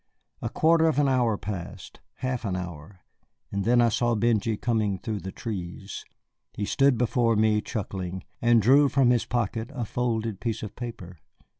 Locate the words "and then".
3.51-3.79